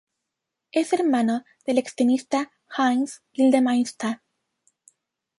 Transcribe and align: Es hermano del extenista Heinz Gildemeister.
Es 0.71 0.93
hermano 0.93 1.43
del 1.67 1.77
extenista 1.77 2.51
Heinz 2.75 3.21
Gildemeister. 3.33 4.19